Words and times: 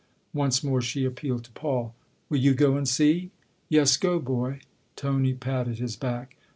Once 0.33 0.63
more 0.63 0.81
she 0.81 1.05
appealed 1.05 1.43
to 1.43 1.51
Paul." 1.51 1.93
Will 2.29 2.39
you 2.39 2.55
go 2.55 2.75
and 2.75 2.89
see?"" 2.89 3.29
Yes, 3.69 3.97
go, 3.97 4.17
boy." 4.17 4.61
Tony 4.95 5.35
patted 5.35 5.77
his 5.77 5.95
back. 5.95 6.37